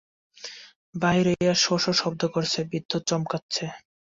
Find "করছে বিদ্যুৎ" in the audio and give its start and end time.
2.35-3.01